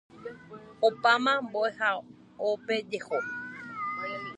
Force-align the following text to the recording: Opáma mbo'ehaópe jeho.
Opáma 0.87 1.33
mbo'ehaópe 1.45 2.75
jeho. 2.91 3.19